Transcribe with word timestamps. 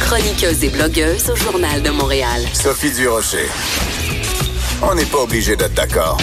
Chroniqueuse 0.00 0.64
et 0.64 0.68
blogueuse 0.70 1.30
au 1.30 1.36
Journal 1.36 1.82
de 1.82 1.90
Montréal. 1.90 2.42
Sophie 2.52 2.90
Durocher. 2.92 3.46
On 4.82 4.94
n'est 4.94 5.04
pas 5.04 5.18
obligé 5.18 5.56
d'être 5.56 5.74
d'accord. 5.74 6.18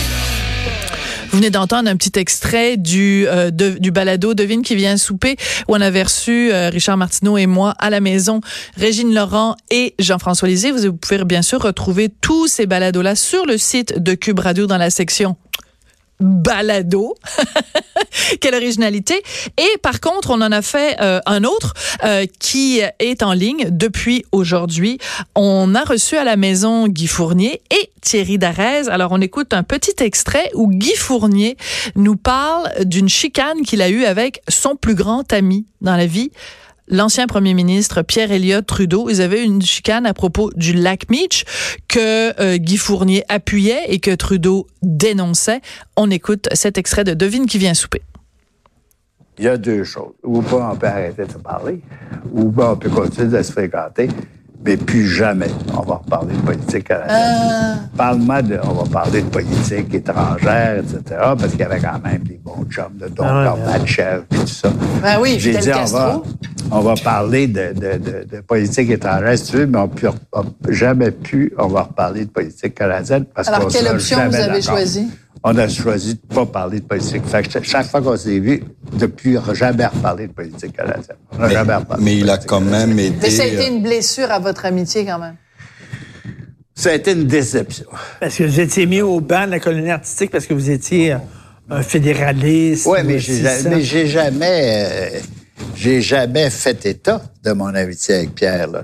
Vous 1.29 1.37
venez 1.37 1.49
d'entendre 1.49 1.89
un 1.89 1.95
petit 1.95 2.17
extrait 2.17 2.77
du, 2.77 3.25
euh, 3.27 3.51
du 3.51 3.91
balado 3.91 4.33
Devine 4.33 4.61
qui 4.61 4.75
vient 4.75 4.97
souper 4.97 5.35
où 5.67 5.75
on 5.75 5.81
avait 5.81 6.03
reçu 6.03 6.51
euh, 6.51 6.69
Richard 6.69 6.97
Martineau 6.97 7.37
et 7.37 7.45
moi 7.45 7.73
à 7.79 7.89
la 7.89 7.99
maison, 7.99 8.41
Régine 8.77 9.13
Laurent 9.13 9.55
et 9.69 9.95
Jean-François 9.99 10.47
Lisée. 10.47 10.71
Vous 10.71 10.93
pouvez 10.93 11.23
bien 11.23 11.41
sûr 11.41 11.61
retrouver 11.61 12.09
tous 12.09 12.47
ces 12.47 12.65
balados-là 12.65 13.15
sur 13.15 13.45
le 13.45 13.57
site 13.57 14.01
de 14.01 14.13
Cube 14.13 14.39
Radio 14.39 14.67
dans 14.67 14.77
la 14.77 14.89
section 14.89 15.35
balado. 16.19 17.15
Quelle 18.41 18.55
originalité. 18.55 19.21
Et 19.57 19.77
par 19.81 19.99
contre, 19.99 20.31
on 20.31 20.41
en 20.41 20.51
a 20.51 20.61
fait 20.61 20.97
euh, 21.01 21.19
un 21.25 21.43
autre 21.43 21.73
euh, 22.03 22.25
qui 22.39 22.81
est 22.99 23.23
en 23.23 23.33
ligne 23.33 23.67
depuis 23.69 24.25
aujourd'hui. 24.31 24.97
On 25.35 25.75
a 25.75 25.83
reçu 25.83 26.17
à 26.17 26.23
la 26.23 26.35
maison 26.35 26.87
Guy 26.87 27.07
Fournier 27.07 27.61
et 27.71 27.91
Thierry 28.01 28.37
Darès. 28.37 28.87
Alors, 28.89 29.11
on 29.11 29.21
écoute 29.21 29.53
un 29.53 29.63
petit 29.63 30.03
extrait 30.03 30.49
où 30.53 30.69
Guy 30.69 30.95
Fournier 30.95 31.57
nous 31.95 32.15
parle 32.15 32.69
d'une 32.85 33.09
chicane 33.09 33.61
qu'il 33.61 33.81
a 33.81 33.89
eue 33.89 34.05
avec 34.05 34.41
son 34.47 34.75
plus 34.75 34.95
grand 34.95 35.31
ami 35.33 35.65
dans 35.81 35.95
la 35.95 36.05
vie, 36.05 36.31
l'ancien 36.87 37.27
premier 37.27 37.53
ministre 37.53 38.01
Pierre 38.01 38.31
Elliott 38.31 38.65
Trudeau. 38.65 39.09
Ils 39.09 39.21
avaient 39.21 39.43
une 39.43 39.61
chicane 39.61 40.05
à 40.05 40.13
propos 40.13 40.51
du 40.55 40.73
lac 40.73 41.09
Meach 41.09 41.45
que 41.87 42.39
euh, 42.41 42.57
Guy 42.57 42.77
Fournier 42.77 43.23
appuyait 43.29 43.85
et 43.87 43.99
que 43.99 44.13
Trudeau 44.13 44.67
dénonçait. 44.81 45.61
On 45.97 46.09
écoute 46.09 46.47
cet 46.53 46.77
extrait 46.77 47.03
de 47.03 47.13
Devine 47.13 47.45
qui 47.45 47.57
vient 47.57 47.73
souper. 47.73 48.01
Il 49.37 49.45
y 49.45 49.47
a 49.47 49.57
deux 49.57 49.83
choses. 49.83 50.13
Ou 50.23 50.41
pas 50.41 50.71
on 50.73 50.77
peut 50.77 50.87
arrêter 50.87 51.25
de 51.25 51.31
se 51.31 51.37
parler, 51.37 51.81
ou 52.31 52.51
pas 52.51 52.73
on 52.73 52.77
peut 52.77 52.89
continuer 52.89 53.37
de 53.37 53.43
se 53.43 53.51
fréquenter 53.51 54.07
mais 54.65 54.77
plus 54.77 55.07
jamais 55.07 55.49
on 55.77 55.81
va 55.81 55.95
reparler 55.95 56.35
de 56.35 56.41
politique 56.41 56.85
canadienne. 56.85 57.17
Euh... 57.17 57.75
Parle-moi 57.95 58.41
de, 58.41 58.59
on 58.63 58.73
va 58.73 58.89
parler 58.89 59.21
de 59.21 59.29
politique 59.29 59.93
étrangère, 59.93 60.79
etc., 60.79 61.01
parce 61.09 61.51
qu'il 61.51 61.59
y 61.59 61.63
avait 61.63 61.79
quand 61.79 62.01
même 62.03 62.23
des 62.23 62.39
bons 62.43 62.65
chums 62.69 62.97
de 62.99 63.07
Don 63.07 63.23
ah 63.25 63.45
Gorbatchev 63.45 64.23
et 64.31 64.35
tout 64.35 64.47
ça. 64.47 64.69
Ben 65.01 65.19
oui, 65.21 65.37
J'ai 65.39 65.57
dit, 65.57 65.69
on 65.71 65.85
va, 65.85 66.21
on 66.71 66.79
va 66.81 66.95
parler 66.95 67.47
de, 67.47 67.73
de, 67.73 67.97
de, 67.97 68.25
de, 68.25 68.41
politique 68.41 68.89
étrangère, 68.89 69.37
si 69.37 69.51
tu 69.51 69.57
veux, 69.57 69.67
mais 69.67 69.77
on 69.77 69.87
n'a 69.87 70.43
jamais 70.69 71.11
pu, 71.11 71.53
on 71.57 71.67
va 71.67 71.83
reparler 71.83 72.25
de 72.25 72.31
politique 72.31 72.75
canadienne. 72.75 73.25
Parce 73.25 73.47
Alors, 73.47 73.67
quelle 73.67 73.87
option 73.87 74.17
vous 74.27 74.35
avez 74.35 74.61
choisie? 74.61 75.09
On 75.47 75.55
a 75.59 75.67
choisi 75.67 76.15
de 76.15 76.19
ne 76.27 76.35
pas 76.35 76.45
parler 76.47 76.79
de 76.79 76.85
politique. 76.85 77.21
Fait 77.27 77.47
chaque 77.61 77.85
fois 77.85 78.01
qu'on 78.01 78.17
s'est 78.17 78.39
vu, 78.39 78.63
depuis, 78.93 79.37
on 79.37 79.45
n'a 79.45 79.53
jamais 79.53 79.85
reparlé 79.85 80.25
de 80.25 80.33
politique 80.33 80.75
canadienne. 80.75 81.17
On 81.33 81.43
mais, 81.43 81.53
jamais 81.53 81.73
Mais 81.99 82.17
il 82.17 82.29
a 82.31 82.39
quand 82.39 82.61
même 82.61 82.97
été... 82.97 83.15
Mais 83.21 83.29
ça 83.29 83.43
a 83.43 83.45
été 83.45 83.67
une 83.67 83.83
blessure 83.83 84.31
à 84.31 84.39
votre 84.39 84.65
amitié, 84.65 85.05
quand 85.05 85.19
même. 85.19 85.35
Ça 86.73 86.89
a 86.89 86.93
été 86.93 87.11
une 87.11 87.25
déception. 87.25 87.85
Parce 88.19 88.35
que 88.35 88.43
vous 88.43 88.59
étiez 88.59 88.87
mis 88.87 89.01
au 89.01 89.21
banc 89.21 89.45
de 89.45 89.51
la 89.51 89.59
colonie 89.59 89.91
artistique 89.91 90.31
parce 90.31 90.47
que 90.47 90.55
vous 90.55 90.71
étiez 90.71 91.15
un 91.69 91.83
fédéraliste. 91.83 92.87
Oui, 92.87 92.99
mais 93.05 93.19
j'ai 93.19 94.07
jamais... 94.07 95.11
Euh, 95.15 95.19
j'ai 95.75 96.01
jamais 96.01 96.49
fait 96.49 96.85
état 96.87 97.21
de 97.43 97.51
mon 97.51 97.67
amitié 97.67 98.15
avec 98.15 98.33
Pierre. 98.33 98.67
Là, 98.67 98.83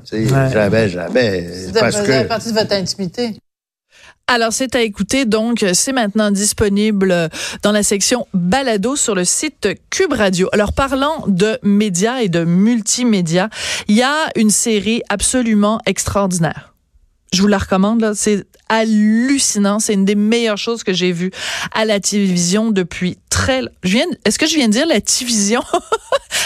Jamais, 0.52 0.90
jamais. 0.90 1.50
parce 1.74 2.02
que... 2.02 2.24
partie 2.28 2.50
de 2.54 2.60
votre 2.60 2.74
intimité. 2.74 3.36
Alors, 4.28 4.54
c'est 4.54 4.76
à 4.76 4.82
écouter. 4.82 5.26
Donc, 5.26 5.66
c'est 5.74 5.92
maintenant 5.92 6.32
disponible 6.32 7.30
dans 7.64 7.72
la 7.72 7.84
section 7.84 8.28
balado 8.34 8.96
sur 8.96 9.14
le 9.14 9.26
site 9.26 9.68
Cube 9.90 10.14
Radio. 10.14 10.48
Alors, 10.54 10.74
parlant 10.74 11.26
de 11.28 11.60
médias 11.64 12.22
et 12.22 12.30
de 12.30 12.46
multimédia, 12.46 13.50
il 13.88 13.98
y 13.98 14.04
a 14.04 14.30
une 14.36 14.50
série 14.50 15.02
absolument 15.10 15.80
extraordinaire. 15.86 16.71
Je 17.34 17.42
vous 17.42 17.48
la 17.48 17.60
recommande, 17.60 18.12
C'est 18.14 18.46
hallucinant. 18.68 19.80
C'est 19.80 19.94
une 19.94 20.06
des 20.06 20.16
meilleures 20.16 20.58
choses 20.58 20.84
que 20.84 20.92
j'ai 20.92 21.12
vues 21.12 21.32
à 21.74 21.86
la 21.86 22.00
télévision 22.00 22.72
depuis 22.72 23.18
très, 23.30 23.62
je 23.84 23.92
viens, 23.92 24.06
est-ce 24.26 24.38
que 24.38 24.48
je 24.48 24.56
viens 24.56 24.68
de 24.68 24.74
dire 24.74 24.86
la 24.86 25.00
télévision? 25.00 25.62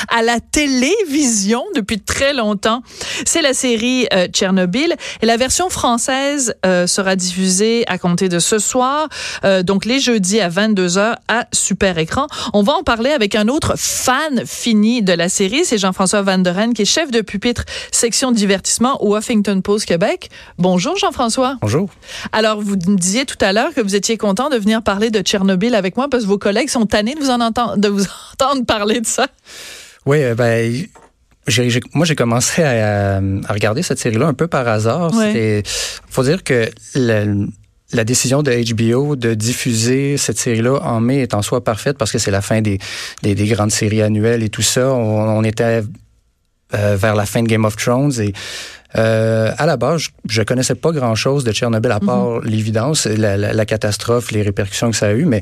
à 0.09 0.21
la 0.21 0.39
télévision 0.39 1.63
depuis 1.75 1.99
très 1.99 2.33
longtemps. 2.33 2.81
C'est 3.25 3.41
la 3.41 3.53
série 3.53 4.07
euh, 4.13 4.27
Tchernobyl 4.27 4.95
et 5.21 5.25
la 5.25 5.37
version 5.37 5.69
française 5.69 6.55
euh, 6.65 6.87
sera 6.87 7.15
diffusée 7.15 7.83
à 7.87 7.97
compter 7.97 8.29
de 8.29 8.39
ce 8.39 8.59
soir, 8.59 9.07
euh, 9.43 9.63
donc 9.63 9.85
les 9.85 9.99
jeudis 9.99 10.39
à 10.39 10.49
22h 10.49 11.15
à 11.27 11.47
Super 11.51 11.97
Écran. 11.97 12.27
On 12.53 12.63
va 12.63 12.73
en 12.73 12.83
parler 12.83 13.11
avec 13.11 13.35
un 13.35 13.47
autre 13.47 13.73
fan 13.77 14.43
fini 14.45 15.01
de 15.01 15.13
la 15.13 15.29
série, 15.29 15.65
c'est 15.65 15.77
Jean-François 15.77 16.21
Van 16.21 16.37
der 16.37 16.55
Ren 16.55 16.73
qui 16.73 16.83
est 16.83 16.85
chef 16.85 17.11
de 17.11 17.21
pupitre 17.21 17.63
section 17.91 18.31
divertissement 18.31 19.03
au 19.03 19.17
Huffington 19.17 19.61
Post 19.61 19.85
Québec. 19.85 20.29
Bonjour 20.75 20.97
Jean-François. 20.97 21.57
Bonjour. 21.61 21.89
Alors 22.33 22.59
vous 22.59 22.75
me 22.75 22.97
disiez 22.97 23.23
tout 23.23 23.37
à 23.39 23.53
l'heure 23.53 23.73
que 23.73 23.79
vous 23.79 23.95
étiez 23.95 24.17
content 24.17 24.49
de 24.49 24.57
venir 24.57 24.83
parler 24.83 25.09
de 25.09 25.21
Tchernobyl 25.21 25.73
avec 25.73 25.95
moi 25.95 26.09
parce 26.11 26.23
que 26.23 26.27
vos 26.27 26.37
collègues 26.37 26.67
sont 26.67 26.85
tannés 26.85 27.15
de 27.15 27.21
vous 27.21 27.29
en 27.29 27.39
entendre 27.39 27.77
de 27.77 27.87
vous 27.87 28.03
entendre 28.33 28.65
parler 28.65 28.99
de 28.99 29.05
ça. 29.05 29.27
Oui, 30.05 30.21
euh, 30.21 30.35
ben 30.35 30.85
moi, 31.93 32.05
j'ai 32.05 32.15
commencé 32.15 32.61
à, 32.61 33.21
regarder 33.47 33.83
cette 33.83 33.99
série-là 33.99 34.27
un 34.27 34.33
peu 34.33 34.47
par 34.47 34.67
hasard. 34.67 35.11
Il 35.13 35.63
faut 36.09 36.23
dire 36.23 36.43
que 36.43 36.69
la, 36.93 38.03
décision 38.03 38.43
de 38.43 38.51
HBO 38.73 39.15
de 39.15 39.33
diffuser 39.33 40.17
cette 40.17 40.37
série-là 40.37 40.81
en 40.83 40.99
mai 40.99 41.21
est 41.21 41.33
en 41.33 41.41
soi 41.41 41.63
parfaite 41.63 41.97
parce 41.97 42.11
que 42.11 42.17
c'est 42.17 42.31
la 42.31 42.41
fin 42.41 42.59
des, 42.59 42.79
des, 43.21 43.47
grandes 43.47 43.71
séries 43.71 44.01
annuelles 44.01 44.43
et 44.43 44.49
tout 44.49 44.61
ça. 44.61 44.91
On, 44.91 45.41
était 45.45 45.83
euh, 46.73 46.97
vers 46.97 47.15
la 47.15 47.25
fin 47.25 47.43
de 47.43 47.47
Game 47.47 47.63
of 47.63 47.77
Thrones 47.77 48.19
et 48.19 48.33
euh, 48.97 49.51
à 49.57 49.65
la 49.65 49.77
base, 49.77 50.07
je, 50.27 50.39
ne 50.39 50.45
connaissais 50.45 50.75
pas 50.75 50.91
grand-chose 50.91 51.43
de 51.43 51.51
Tchernobyl 51.51 51.91
à 51.91 51.99
part 51.99 52.41
mhm. 52.41 52.45
l'évidence, 52.45 53.05
la, 53.05 53.65
catastrophe, 53.65 54.31
les 54.31 54.41
répercussions 54.41 54.91
que 54.91 54.97
ça 54.97 55.07
a 55.07 55.13
eu, 55.13 55.25
mais 55.25 55.41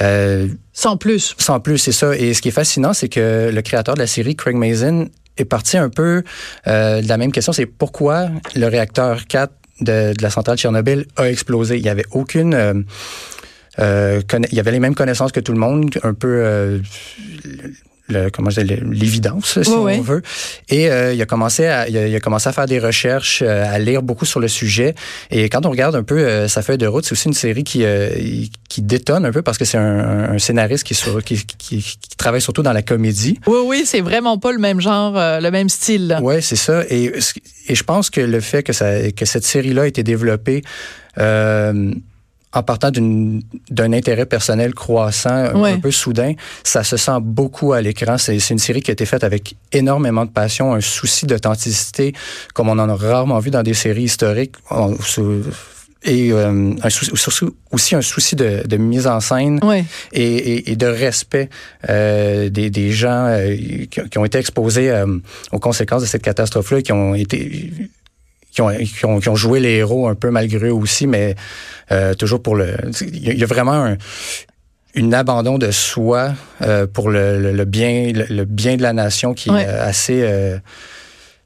euh, 0.00 0.48
sans 0.72 0.96
plus. 0.96 1.34
Sans 1.38 1.60
plus, 1.60 1.78
c'est 1.78 1.92
ça. 1.92 2.16
Et 2.16 2.34
ce 2.34 2.42
qui 2.42 2.48
est 2.48 2.52
fascinant, 2.52 2.92
c'est 2.92 3.08
que 3.08 3.50
le 3.52 3.62
créateur 3.62 3.94
de 3.94 4.00
la 4.00 4.06
série, 4.06 4.36
Craig 4.36 4.56
Mazin, 4.56 5.06
est 5.36 5.44
parti 5.44 5.76
un 5.76 5.88
peu 5.88 6.22
euh, 6.66 7.02
de 7.02 7.08
la 7.08 7.16
même 7.16 7.32
question. 7.32 7.52
C'est 7.52 7.66
pourquoi 7.66 8.28
le 8.54 8.66
réacteur 8.66 9.26
4 9.26 9.52
de, 9.80 10.14
la 10.20 10.30
centrale 10.30 10.56
Tchernobyl 10.56 11.06
a 11.16 11.28
explosé? 11.28 11.76
Il 11.76 11.82
n'y 11.82 11.88
avait 11.88 12.06
aucune 12.10 12.54
euh, 12.54 12.74
euh, 13.78 14.22
il 14.50 14.54
y 14.54 14.60
avait 14.60 14.72
les 14.72 14.80
mêmes 14.80 14.94
connaissances 14.94 15.32
que 15.32 15.40
tout 15.40 15.52
le 15.52 15.58
monde, 15.58 15.90
un 16.02 16.14
peu 16.14 16.80
le, 18.08 18.30
comment 18.30 18.50
je 18.50 18.60
l'évidence, 18.60 19.62
si 19.62 19.68
on 19.70 20.00
veut. 20.00 20.22
Et 20.68 20.90
euh, 20.90 21.12
il 21.12 21.20
a 21.20 21.26
commencé 21.26 21.66
à 21.66 21.88
il 21.88 22.14
a, 22.14 22.20
commencé 22.20 22.48
à 22.48 22.52
faire 22.52 22.66
des 22.66 22.78
recherches, 22.78 23.42
euh, 23.42 23.64
à 23.66 23.78
lire 23.78 24.02
beaucoup 24.02 24.24
sur 24.24 24.40
le 24.40 24.48
sujet. 24.48 24.94
Et 25.30 25.48
quand 25.48 25.66
on 25.66 25.70
regarde 25.70 25.94
un 25.94 26.02
peu 26.02 26.18
euh, 26.18 26.48
sa 26.48 26.62
feuille 26.62 26.78
de 26.78 26.86
route, 26.86 27.04
c'est 27.04 27.12
aussi 27.12 27.28
une 27.28 27.34
série 27.34 27.64
qui 27.64 27.84
qui 28.68 28.82
détonne 28.82 29.24
un 29.24 29.32
peu 29.32 29.42
parce 29.42 29.58
que 29.58 29.64
c'est 29.64 29.78
un, 29.78 30.34
un, 30.34 30.38
scénariste 30.38 30.84
qui, 30.84 30.94
sur, 30.94 31.22
qui, 31.22 31.44
qui, 31.46 31.78
qui, 31.78 32.16
travaille 32.16 32.40
surtout 32.40 32.62
dans 32.62 32.72
la 32.72 32.82
comédie. 32.82 33.38
Oui, 33.46 33.58
oui, 33.64 33.82
c'est 33.86 34.00
vraiment 34.00 34.38
pas 34.38 34.52
le 34.52 34.58
même 34.58 34.80
genre, 34.80 35.14
le 35.14 35.50
même 35.50 35.68
style. 35.68 36.18
Oui, 36.22 36.42
c'est 36.42 36.56
ça. 36.56 36.82
Et, 36.90 37.12
et 37.68 37.74
je 37.74 37.82
pense 37.84 38.10
que 38.10 38.20
le 38.20 38.40
fait 38.40 38.62
que 38.62 38.72
ça 38.72 39.10
que 39.12 39.24
cette 39.24 39.44
série-là 39.44 39.82
a 39.82 39.86
été 39.86 40.02
développée 40.02 40.62
euh, 41.18 41.92
en 42.56 42.62
partant 42.62 42.90
d'un 42.90 43.92
intérêt 43.92 44.24
personnel 44.24 44.72
croissant, 44.72 45.64
un, 45.64 45.78
peu 45.78 45.90
soudain, 45.90 46.32
ça 46.64 46.84
se 46.84 46.96
sent 46.96 47.18
beaucoup 47.20 47.74
à 47.74 47.82
l'écran. 47.82 48.16
C'est 48.16 48.38
une 48.50 48.58
série 48.58 48.80
qui 48.80 48.90
a 48.90 48.94
été 48.94 49.04
faite 49.04 49.24
avec 49.24 49.56
énormément 49.72 50.24
de 50.24 50.30
passion, 50.30 50.72
un 50.72 50.80
souci 50.80 51.26
d'authenticité, 51.26 52.14
comme 52.54 52.70
on 52.70 52.78
en 52.78 52.88
a 52.88 52.94
rarement 52.94 53.38
vu 53.40 53.50
dans 53.50 53.62
des 53.62 53.74
séries 53.74 54.04
historiques. 54.04 54.54
et 56.02 56.32
euh, 56.32 56.72
un 56.82 56.88
aussi 57.72 57.94
un 57.94 58.00
souci 58.00 58.36
de, 58.36 58.76
mise 58.76 59.06
en 59.06 59.20
scène 59.20 59.60
et, 60.12 60.76
de 60.76 60.86
respect 60.86 61.50
euh, 61.90 62.48
des, 62.48 62.90
gens 62.90 63.26
euh, 63.26 63.54
qui, 63.90 64.18
ont 64.18 64.24
été 64.24 64.38
exposés 64.38 64.90
aux 65.52 65.58
conséquences 65.58 66.02
de 66.02 66.06
cette 66.06 66.22
catastrophe-là, 66.22 66.80
qui 66.80 66.92
ont 66.92 67.14
été 67.14 67.70
qui 68.56 69.04
ont, 69.04 69.20
qui 69.20 69.28
ont, 69.28 69.36
joué 69.36 69.60
les 69.60 69.74
héros 69.74 70.08
un 70.08 70.14
peu 70.14 70.30
malgré 70.30 70.68
eux 70.68 70.74
aussi, 70.74 71.06
mais 71.06 71.34
euh, 71.92 72.14
toujours 72.14 72.42
pour 72.42 72.56
le. 72.56 72.74
Il 73.02 73.38
y 73.38 73.42
a 73.42 73.46
vraiment 73.46 73.84
un, 73.84 73.96
une 74.94 75.12
abandon 75.12 75.58
de 75.58 75.70
soi 75.70 76.32
euh, 76.62 76.86
pour 76.86 77.10
le, 77.10 77.52
le, 77.52 77.64
bien, 77.66 78.12
le, 78.14 78.44
bien 78.44 78.76
de 78.76 78.82
la 78.82 78.94
nation 78.94 79.34
qui 79.34 79.50
est 79.50 79.66
assez. 79.66 80.22
Euh, 80.22 80.58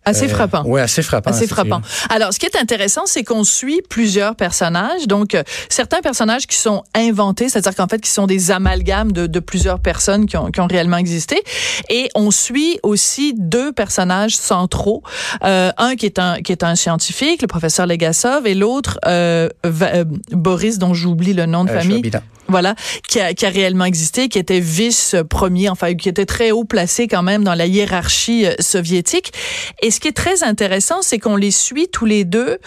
Assez 0.05 0.25
euh, 0.25 0.29
frappant. 0.29 0.63
Oui, 0.65 0.81
assez 0.81 1.03
frappant. 1.03 1.31
Assez 1.31 1.47
frappant. 1.47 1.83
Alors, 2.09 2.33
ce 2.33 2.39
qui 2.39 2.47
est 2.47 2.57
intéressant, 2.57 3.03
c'est 3.05 3.23
qu'on 3.23 3.45
suit 3.45 3.83
plusieurs 3.89 4.35
personnages. 4.35 5.07
Donc, 5.07 5.35
euh, 5.35 5.43
certains 5.69 6.01
personnages 6.01 6.47
qui 6.47 6.57
sont 6.57 6.83
inventés, 6.95 7.51
c'est-à-dire 7.51 7.75
qu'en 7.75 7.87
fait, 7.87 8.01
qui 8.01 8.11
sont 8.11 8.27
des 8.27 8.51
amalgames 8.51 9.13
de, 9.13 9.27
de 9.27 9.41
plusieurs 9.41 9.79
personnes 9.79 10.25
qui 10.27 10.39
ont, 10.39 10.51
qui 10.51 10.61
ont, 10.61 10.67
réellement 10.67 10.97
existé. 10.97 11.43
Et 11.91 12.09
on 12.15 12.31
suit 12.31 12.79
aussi 12.83 13.35
deux 13.37 13.73
personnages 13.73 14.37
centraux. 14.37 15.03
Euh, 15.45 15.71
un 15.77 15.97
qui 15.97 16.07
est 16.07 16.19
un 16.19 16.41
qui 16.41 16.53
est 16.53 16.65
un 16.65 16.77
scientifique, 16.77 17.43
le 17.43 17.49
professeur 17.49 17.87
Legasov, 17.87 18.47
et 18.47 18.55
l'autre 18.55 18.99
euh, 19.07 19.49
Boris, 20.31 20.79
dont 20.79 20.95
j'oublie 20.95 21.35
le 21.35 21.45
nom 21.45 21.65
de 21.65 21.71
famille. 21.71 22.11
Voilà, 22.51 22.75
qui 23.09 23.21
a, 23.21 23.35
qui 23.35 23.47
a 23.47 23.49
réellement 23.49 23.85
existé, 23.85 24.29
qui 24.29 24.39
était 24.39 24.61
vice-premier, 24.61 25.69
enfin, 25.69 25.95
qui 25.95 26.09
était 26.09 26.27
très 26.27 26.51
haut 26.51 26.65
placé 26.65 27.09
quand 27.09 27.23
même 27.23 27.45
dans 27.45 27.55
la 27.55 27.67
hiérarchie 27.67 28.47
euh, 28.47 28.55
soviétique. 28.61 29.33
Et 29.83 29.91
ce 29.91 30.01
qui 30.01 30.09
est 30.09 30.17
très 30.17 30.43
intéressant, 30.43 31.03
c'est 31.03 31.19
qu'on 31.19 31.37
les 31.37 31.51
suit 31.51 31.89
tous 31.89 32.07
les 32.07 32.25
deux. 32.25 32.59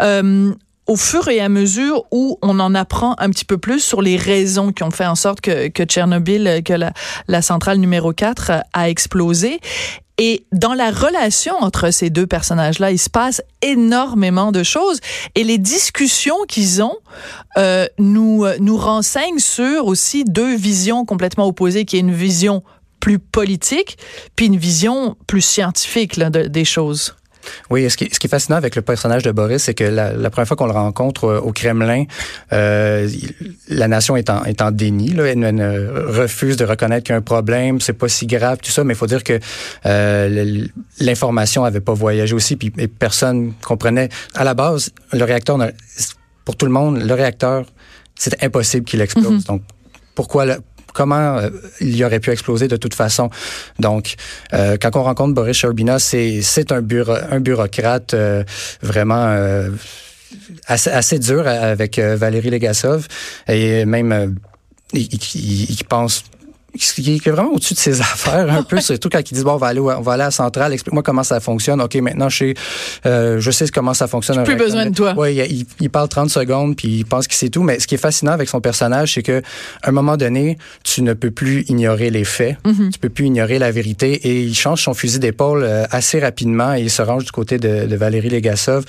Euh, 0.00 0.52
au 0.92 0.96
fur 0.96 1.28
et 1.28 1.40
à 1.40 1.48
mesure 1.48 2.04
où 2.10 2.38
on 2.42 2.60
en 2.60 2.74
apprend 2.74 3.14
un 3.16 3.30
petit 3.30 3.46
peu 3.46 3.56
plus 3.56 3.80
sur 3.80 4.02
les 4.02 4.18
raisons 4.18 4.72
qui 4.72 4.82
ont 4.82 4.90
fait 4.90 5.06
en 5.06 5.14
sorte 5.14 5.40
que, 5.40 5.68
que 5.68 5.84
Tchernobyl, 5.84 6.60
que 6.62 6.74
la, 6.74 7.40
centrale 7.40 7.78
numéro 7.78 8.12
4 8.12 8.52
a 8.70 8.90
explosé. 8.90 9.58
Et 10.18 10.44
dans 10.52 10.74
la 10.74 10.90
relation 10.90 11.54
entre 11.56 11.90
ces 11.90 12.10
deux 12.10 12.26
personnages-là, 12.26 12.90
il 12.90 12.98
se 12.98 13.08
passe 13.08 13.40
énormément 13.62 14.52
de 14.52 14.62
choses. 14.62 15.00
Et 15.34 15.44
les 15.44 15.56
discussions 15.56 16.36
qu'ils 16.46 16.82
ont 16.82 16.98
euh, 17.56 17.86
nous, 17.98 18.44
nous 18.60 18.76
renseignent 18.76 19.38
sur 19.38 19.86
aussi 19.86 20.24
deux 20.24 20.54
visions 20.56 21.06
complètement 21.06 21.46
opposées, 21.46 21.86
qui 21.86 21.96
est 21.96 22.00
une 22.00 22.12
vision 22.12 22.62
plus 23.00 23.18
politique, 23.18 23.96
puis 24.36 24.44
une 24.44 24.58
vision 24.58 25.16
plus 25.26 25.40
scientifique 25.40 26.18
là, 26.18 26.28
de, 26.28 26.42
des 26.42 26.66
choses. 26.66 27.14
Oui, 27.70 27.88
ce 27.90 27.96
qui, 27.96 28.08
ce 28.12 28.18
qui 28.18 28.26
est 28.26 28.30
fascinant 28.30 28.56
avec 28.56 28.76
le 28.76 28.82
personnage 28.82 29.22
de 29.22 29.32
Boris, 29.32 29.64
c'est 29.64 29.74
que 29.74 29.84
la, 29.84 30.12
la, 30.12 30.30
première 30.30 30.48
fois 30.48 30.56
qu'on 30.56 30.66
le 30.66 30.72
rencontre 30.72 31.24
euh, 31.24 31.40
au 31.40 31.52
Kremlin, 31.52 32.04
euh, 32.52 33.08
la 33.68 33.88
nation 33.88 34.16
est 34.16 34.30
en, 34.30 34.44
est 34.44 34.60
en 34.62 34.70
déni. 34.70 35.08
Là, 35.08 35.24
elle, 35.26 35.42
elle, 35.44 35.90
refuse 36.06 36.56
de 36.56 36.64
reconnaître 36.64 37.04
qu'il 37.04 37.12
y 37.12 37.16
a 37.16 37.18
un 37.18 37.22
problème, 37.22 37.80
c'est 37.80 37.92
pas 37.92 38.08
si 38.08 38.26
grave, 38.26 38.58
tout 38.62 38.70
ça, 38.70 38.84
mais 38.84 38.94
il 38.94 38.96
faut 38.96 39.06
dire 39.06 39.24
que 39.24 39.38
euh, 39.86 40.66
l'information 41.00 41.64
avait 41.64 41.80
pas 41.80 41.94
voyagé 41.94 42.34
aussi, 42.34 42.56
puis 42.56 42.72
et 42.78 42.88
personne 42.88 43.52
comprenait. 43.62 44.08
À 44.34 44.44
la 44.44 44.54
base, 44.54 44.90
le 45.12 45.24
réacteur, 45.24 45.58
pour 46.44 46.56
tout 46.56 46.66
le 46.66 46.72
monde, 46.72 47.02
le 47.02 47.14
réacteur, 47.14 47.66
c'était 48.14 48.44
impossible 48.44 48.84
qu'il 48.84 49.00
explose. 49.00 49.32
Mm 49.32 49.38
-hmm. 49.38 49.46
Donc, 49.46 49.62
pourquoi, 50.14 50.44
comment 50.92 51.38
euh, 51.38 51.50
il 51.80 52.02
aurait 52.04 52.20
pu 52.20 52.30
exploser 52.30 52.68
de 52.68 52.76
toute 52.76 52.94
façon. 52.94 53.30
Donc, 53.78 54.14
euh, 54.52 54.76
quand 54.80 54.96
on 54.96 55.02
rencontre 55.02 55.34
Boris 55.34 55.56
Sherbina, 55.56 55.98
c'est 55.98 56.72
un, 56.72 56.82
bureau, 56.82 57.14
un 57.30 57.40
bureaucrate 57.40 58.14
euh, 58.14 58.44
vraiment 58.82 59.34
assez, 60.66 61.18
dur 61.18 61.46
avec 61.46 61.98
Valérie 61.98 62.50
Legasov 62.50 63.06
et 63.48 63.84
même 63.84 64.36
il 64.92 65.84
pense 65.88 66.24
qui 66.78 67.16
est 67.16 67.30
vraiment 67.30 67.52
au-dessus 67.52 67.74
de 67.74 67.78
ses 67.78 68.00
affaires 68.12 68.50
un 68.50 68.62
peu, 68.62 68.80
surtout 68.80 69.08
quand 69.08 69.18
ils 69.30 69.34
disent 69.34 69.44
bon 69.44 69.52
on 69.52 69.56
va 69.56 69.68
aller 69.68 69.80
on 69.80 70.00
va 70.00 70.12
aller 70.12 70.22
à 70.22 70.26
la 70.26 70.30
centrale, 70.30 70.72
explique-moi 70.72 71.02
comment 71.02 71.22
ça 71.22 71.40
fonctionne. 71.40 71.80
OK, 71.80 71.94
maintenant 71.96 72.28
je 72.28 72.38
sais 72.38 72.54
euh, 73.06 73.40
je 73.40 73.50
sais 73.50 73.68
comment 73.68 73.94
ça 73.94 74.06
fonctionne. 74.06 74.42
Plus 74.44 74.56
besoin 74.56 74.86
de 74.86 74.94
toi. 74.94 75.14
Oui, 75.16 75.36
il, 75.36 75.66
il, 75.80 75.90
parle 75.90 76.08
30 76.08 76.30
secondes 76.30 76.76
puis 76.76 76.88
il 76.88 77.04
pense 77.04 77.26
qu'il 77.26 77.36
sait 77.36 77.50
tout, 77.50 77.62
mais 77.62 77.78
ce 77.78 77.86
qui 77.86 77.94
est 77.94 77.98
fascinant 77.98 78.32
avec 78.32 78.48
son 78.48 78.60
personnage, 78.60 79.14
c'est 79.14 79.22
que 79.22 79.42
à 79.82 79.88
un 79.88 79.92
moment 79.92 80.16
donné, 80.16 80.58
tu 80.84 81.02
ne 81.02 81.12
peux 81.12 81.30
plus 81.30 81.64
ignorer 81.68 82.10
les 82.10 82.24
faits, 82.24 82.56
mm 82.64 82.70
-hmm. 82.72 82.90
tu 82.90 82.98
peux 82.98 83.10
plus 83.10 83.26
ignorer 83.26 83.58
la 83.58 83.70
vérité 83.70 84.12
et 84.28 84.42
il 84.42 84.54
change 84.54 84.82
son 84.82 84.94
fusil 84.94 85.18
d'épaule 85.18 85.62
euh, 85.64 85.84
assez 85.90 86.18
rapidement 86.20 86.74
et 86.74 86.80
il 86.80 86.90
se 86.90 87.02
range 87.02 87.24
du 87.24 87.32
côté 87.32 87.58
de, 87.58 87.86
de 87.86 87.96
Valérie 87.96 88.30
Legasov 88.30 88.84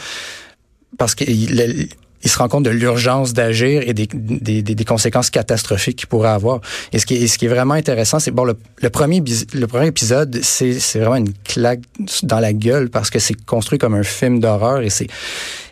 parce 0.97 1.15
qu'il 1.15 1.87
il 2.23 2.29
se 2.29 2.37
rend 2.37 2.47
compte 2.47 2.63
de 2.63 2.69
l'urgence 2.69 3.33
d'agir 3.33 3.83
et 3.85 3.93
des, 3.93 4.07
des, 4.13 4.61
des, 4.61 4.85
conséquences 4.85 5.29
catastrophiques 5.29 5.97
qu'il 5.97 6.07
pourrait 6.07 6.29
avoir. 6.29 6.61
Et 6.91 6.99
ce 6.99 7.05
qui 7.05 7.15
est, 7.15 7.27
ce 7.27 7.37
qui 7.37 7.45
est 7.45 7.49
vraiment 7.49 7.73
intéressant, 7.73 8.19
c'est 8.19 8.31
bon, 8.31 8.45
le, 8.45 8.55
le, 8.81 8.89
premier, 8.89 9.23
le 9.53 9.67
premier 9.67 9.87
épisode, 9.87 10.39
c'est 10.41 10.79
vraiment 10.95 11.17
une 11.17 11.33
claque 11.43 11.81
dans 12.23 12.39
la 12.39 12.53
gueule 12.53 12.89
parce 12.89 13.09
que 13.09 13.19
c'est 13.19 13.35
construit 13.45 13.77
comme 13.77 13.93
un 13.93 14.03
film 14.03 14.39
d'horreur 14.39 14.81
et 14.81 14.89
c'est 14.89 15.07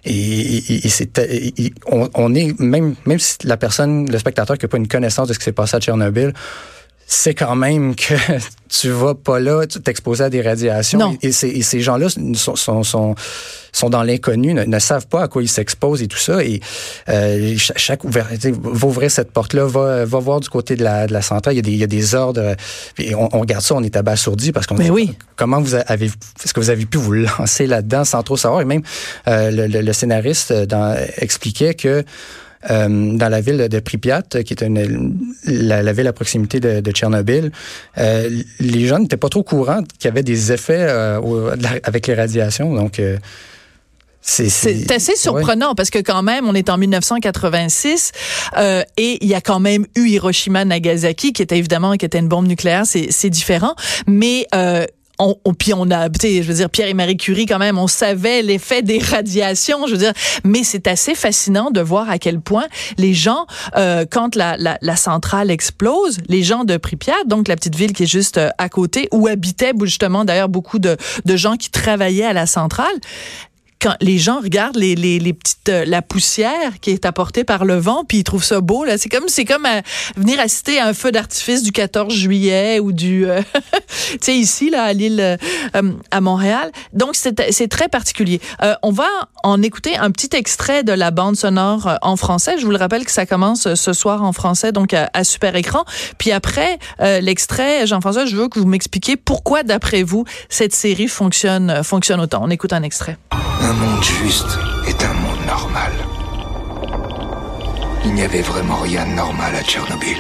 et, 0.04 0.14
et, 0.14 0.88
et 0.88 0.90
c'est 0.90 1.20
on, 1.86 2.10
on, 2.16 2.34
est 2.34 2.60
même 2.60 2.96
même 3.06 3.20
si 3.20 3.36
la 3.44 3.56
personne, 3.58 4.10
le 4.12 4.18
spectateur 4.18 4.58
qui 4.58 4.66
n'a 4.66 4.70
pas 4.70 4.78
une 4.78 4.88
connaissance 4.88 5.28
de 5.28 5.34
ce 5.34 5.40
qui 5.40 5.46
s'est 5.46 5.52
passé 5.52 5.78
à 5.78 5.80
Tchernobyl, 5.80 6.34
c'est 7.14 7.34
quand 7.36 7.56
même 7.56 7.94
que 7.96 8.14
tu 8.70 8.90
vas 8.90 9.16
pas 9.16 9.40
là, 9.40 9.68
tu 9.68 9.82
t'exposes 9.82 10.22
à 10.22 10.30
des 10.30 10.42
radiations. 10.42 10.98
Non. 10.98 11.18
Et, 11.22 11.34
ces, 11.34 11.50
et 11.50 11.62
ces 11.62 11.82
gens-là 11.82 12.08
sont, 12.10 12.56
sont, 12.56 12.84
sont, 12.84 13.16
sont 13.74 13.90
dans 13.90 14.04
l'inconnu, 14.04 14.54
ne, 14.54 14.64
ne, 14.64 14.80
savent 14.80 15.08
pas 15.08 15.24
à 15.24 15.28
quoi 15.28 15.44
ils 15.44 15.50
s'exposent 15.50 16.02
et 16.02 16.08
tout 16.08 16.18
ça. 16.18 16.42
Et 16.42 16.62
euh, 17.10 17.56
chaque, 17.58 17.78
chaque 17.78 18.06
va 18.06 18.88
ouvrir 18.88 19.12
cette 19.12 19.32
porte-là, 19.32 19.66
va, 19.66 20.06
va 20.06 20.20
voir 20.20 20.40
du 20.40 20.48
côté 20.48 20.78
de 20.78 20.86
la, 20.86 21.06
de 21.06 21.12
la 21.12 21.22
centrale. 21.22 21.54
Il 21.54 21.58
y 21.58 21.60
a 21.60 21.64
des, 21.64 21.72
il 21.72 21.78
y 21.80 21.84
a 21.84 21.88
des 21.88 22.16
ordres. 22.16 22.56
Et 22.98 23.14
on, 23.14 23.36
on 23.36 23.42
regarde 23.42 23.64
ça, 23.64 23.76
on 23.76 23.84
est 23.84 23.98
abasourdi 23.98 24.54
parce 24.54 24.66
qu'on 24.66 24.76
Mais 24.76 24.90
oui. 24.90 25.14
comment 25.36 25.60
vous 25.60 25.76
avez, 25.76 26.06
est-ce 26.06 26.54
que 26.54 26.62
vous 26.62 26.70
avez 26.70 26.86
pu 26.86 26.98
vous 26.98 27.12
lancer 27.12 27.68
là-dedans 27.68 28.06
sans 28.06 28.24
trop 28.24 28.38
savoir? 28.38 28.62
Et 28.62 28.66
même 28.66 28.84
euh, 29.28 29.52
le, 29.52 29.68
le, 29.68 29.82
le, 29.82 29.94
scénariste 29.94 30.54
dans, 30.54 30.98
expliquait 31.18 31.74
que 31.74 32.06
euh, 32.70 33.18
dans 33.18 33.30
la 33.30 33.42
ville 33.42 33.68
de 33.70 33.80
Pripyat, 33.80 34.22
qui 34.22 34.54
est 34.54 34.62
une, 34.62 35.18
la, 35.46 35.82
la 35.82 35.94
ville 35.94 36.08
à 36.08 36.14
proximité 36.14 36.60
de, 36.60 36.82
de 36.82 36.92
Tchernobyl, 36.92 37.52
euh, 37.98 38.30
les 38.60 38.88
gens 38.88 39.00
n'étaient 39.00 39.18
pas 39.18 39.30
trop 39.30 39.44
courants 39.44 39.84
qu'il 40.00 40.06
y 40.06 40.12
avait 40.12 40.24
des 40.24 40.52
effets 40.52 40.86
euh, 40.90 41.56
avec 41.84 42.08
les 42.08 42.14
radiations. 42.14 42.74
Donc, 42.74 43.00
euh, 43.00 43.18
c'est 44.22 44.92
assez 44.92 45.16
surprenant 45.16 45.70
ouais. 45.70 45.76
parce 45.76 45.90
que 45.90 46.00
quand 46.00 46.22
même, 46.22 46.48
on 46.48 46.54
est 46.54 46.70
en 46.70 46.78
1986 46.78 48.12
euh, 48.58 48.84
et 48.98 49.18
il 49.22 49.28
y 49.28 49.34
a 49.34 49.42
quand 49.42 49.60
même 49.60 49.88
eu 49.96 50.08
Hiroshima, 50.08 50.64
Nagasaki, 50.64 51.34
qui 51.34 51.42
était 51.42 51.58
évidemment 51.58 51.94
qui 51.94 52.06
était 52.06 52.20
une 52.20 52.28
bombe 52.28 52.48
nucléaire, 52.48 52.84
c'est 52.86 53.30
différent, 53.30 53.76
mais 54.08 54.46
euh, 54.54 54.86
on, 55.22 55.36
on, 55.46 55.54
puis 55.54 55.74
on 55.74 55.90
a, 55.92 56.08
je 56.12 56.42
veux 56.42 56.54
dire, 56.54 56.70
Pierre 56.70 56.88
et 56.88 56.94
Marie 56.94 57.18
Curie, 57.18 57.46
quand 57.46 57.60
même, 57.60 57.78
on 57.78 57.88
savait 57.88 58.42
l'effet 58.42 58.82
des 58.82 59.00
radiations, 59.00 59.86
je 59.86 59.92
veux 59.92 59.98
dire, 59.98 60.14
mais 60.44 60.64
c'est 60.64 60.88
assez 60.88 61.16
fascinant 61.16 61.70
de 61.72 61.80
voir 61.82 62.10
à 62.10 62.18
quel 62.18 62.42
point 62.42 62.66
les 62.98 63.14
gens, 63.14 63.46
euh, 63.78 64.06
quand 64.10 64.36
la, 64.36 64.58
la, 64.58 64.78
la, 64.82 64.96
centrale 64.96 65.52
explose, 65.52 66.18
les 66.28 66.44
gens 66.44 66.64
de 66.64 66.78
Pripyat, 66.78 67.24
donc 67.28 67.48
la 67.48 67.56
petite 67.56 67.76
ville 67.76 67.94
qui 67.94 68.04
est 68.04 68.12
juste 68.12 68.38
euh, 68.38 68.50
à 68.58 68.70
côté, 68.70 69.08
où 69.12 69.28
habitaient 69.28 69.74
justement 69.84 70.26
d'ailleurs 70.26 70.50
beaucoup 70.50 70.80
de, 70.80 70.98
de 71.26 71.36
gens 71.36 71.56
qui 71.56 71.70
travaillaient 71.70 72.26
à 72.26 72.34
la 72.34 72.48
centrale, 72.48 72.96
quand 73.82 73.96
les 74.00 74.18
gens 74.18 74.40
regardent 74.40 74.78
les, 74.78 74.96
les, 74.96 75.20
les 75.20 75.34
petites 75.34 75.70
euh, 75.70 75.86
la 75.86 76.02
poussière 76.02 76.80
qui 76.82 76.92
est 76.92 77.06
apportée 77.06 77.44
par 77.44 77.66
le 77.66 77.76
vent 77.76 78.04
puis 78.08 78.20
ils 78.20 78.24
trouvent 78.24 78.44
ça 78.44 78.62
beau 78.62 78.86
là. 78.86 78.98
C'est 78.98 79.10
comme 79.10 79.28
c'est 79.28 79.46
comme 79.46 79.66
à, 79.66 79.82
venir 80.16 80.40
assister 80.40 80.80
à 80.80 80.88
un 80.88 80.94
feu 80.94 81.12
d'artifice 81.12 81.64
du 81.64 81.72
14 81.72 82.14
juillet 82.14 82.80
ou 82.80 82.92
du 82.92 83.28
euh, 83.28 83.42
tu 83.88 84.18
sais 84.22 84.36
ici 84.36 84.70
là 84.70 84.84
à 84.84 84.94
l'île 84.94 85.20
euh, 85.20 85.92
à 86.12 86.22
Montréal. 86.22 86.72
Donc 86.94 87.12
c'est 87.14 87.52
c'est 87.52 87.68
très 87.68 87.90
particulier. 87.90 88.40
Euh, 88.62 88.76
on 88.84 88.92
va 88.92 89.08
en 89.44 89.62
écouter 89.62 89.98
un 89.98 90.12
petit 90.12 90.36
extrait 90.36 90.84
de 90.84 90.94
la 90.94 91.12
bande 91.12 91.36
sonore 91.36 91.88
euh, 91.88 91.96
en 92.02 92.16
français. 92.16 92.58
Je 92.60 92.66
vous 92.66 92.72
le 92.72 92.78
rappelle 92.78 93.06
que 93.06 93.12
ça 93.12 93.26
commence 93.26 93.74
ce 93.74 93.94
soir 93.94 94.24
en 94.24 94.34
français 94.34 94.72
donc 94.72 94.94
à, 94.94 95.10
à 95.14 95.24
super 95.24 95.56
écran. 95.56 95.84
Puis 96.18 96.32
après 96.32 96.78
l'extrait 97.00 97.88
Jean-François 97.88 98.26
je 98.26 98.36
veux 98.36 98.48
que 98.48 98.60
vous 98.60 98.68
m'expliquiez 98.68 99.18
pourquoi 99.18 99.64
d'après 99.64 100.04
vous 100.04 100.26
cette 100.50 100.74
série 100.74 101.08
fonctionne 101.08 101.84
fonctionne 101.84 102.20
autant. 102.20 102.42
On 102.44 102.50
écoute 102.50 102.74
un 102.74 102.84
extrait 102.84 103.18
un 103.72 103.74
monde 103.74 104.04
juste 104.04 104.60
est 104.86 105.02
un 105.02 105.14
monde 105.14 105.46
normal. 105.48 105.94
Il 108.04 108.14
n'y 108.14 108.24
avait 108.24 108.42
vraiment 108.42 108.76
rien 108.82 109.06
de 109.06 109.12
normal 109.12 109.56
à 109.56 109.64
Tchernobyl. 109.64 110.18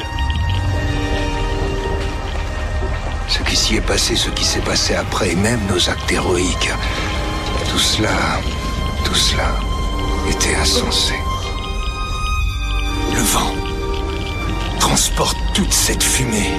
Ce 3.27 3.39
qui 3.39 3.55
s'y 3.57 3.75
est 3.75 3.81
passé, 3.81 4.15
ce 4.15 4.29
qui 4.29 4.45
s'est 4.45 4.61
passé 4.61 4.95
après, 4.95 5.35
même 5.35 5.59
nos 5.69 5.89
actes 5.89 6.09
héroïques, 6.09 6.71
tout 7.69 7.79
cela, 7.79 8.39
tout 9.03 9.15
cela 9.15 9.49
était 10.29 10.55
insensé. 10.55 11.15
Le 13.13 13.21
vent 13.21 13.53
transporte 14.79 15.37
toute 15.53 15.73
cette 15.73 16.03
fumée, 16.03 16.51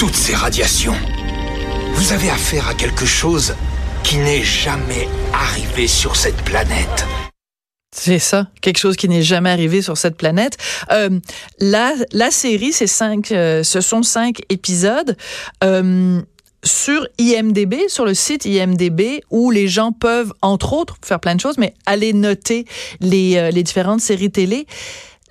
toutes 0.00 0.16
ces 0.16 0.34
radiations. 0.34 0.98
Vous 1.94 2.12
avez 2.12 2.30
affaire 2.30 2.66
à 2.66 2.74
quelque 2.74 3.06
chose 3.06 3.54
qui 4.04 4.18
n'est 4.18 4.42
jamais 4.42 5.08
arrivé 5.32 5.86
sur 5.86 6.16
cette 6.16 6.36
planète. 6.42 7.06
C'est 7.92 8.18
ça, 8.18 8.48
quelque 8.60 8.78
chose 8.78 8.96
qui 8.96 9.08
n'est 9.08 9.22
jamais 9.22 9.50
arrivé 9.50 9.82
sur 9.82 9.98
cette 9.98 10.16
planète. 10.16 10.56
Euh, 10.92 11.20
la, 11.58 11.92
la 12.12 12.30
série, 12.30 12.72
c'est 12.72 12.86
cinq, 12.86 13.32
euh, 13.32 13.62
ce 13.62 13.80
sont 13.80 14.02
cinq 14.02 14.42
épisodes. 14.48 15.16
Euh, 15.64 16.20
sur 16.62 17.06
IMDB, 17.18 17.88
sur 17.88 18.04
le 18.04 18.12
site 18.12 18.44
IMDB, 18.44 19.22
où 19.30 19.50
les 19.50 19.66
gens 19.66 19.92
peuvent, 19.92 20.32
entre 20.42 20.74
autres, 20.74 20.96
faire 21.02 21.18
plein 21.18 21.34
de 21.34 21.40
choses, 21.40 21.56
mais 21.56 21.72
aller 21.86 22.12
noter 22.12 22.66
les, 23.00 23.50
les 23.50 23.62
différentes 23.62 24.02
séries 24.02 24.30
télé 24.30 24.66